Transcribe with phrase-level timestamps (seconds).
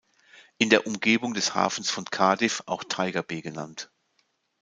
[0.57, 3.91] In der Umgebung des Hafens von Cardiff, auch Tiger Bay genannt.